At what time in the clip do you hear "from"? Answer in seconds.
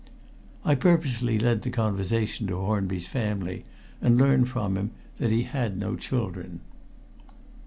4.49-4.75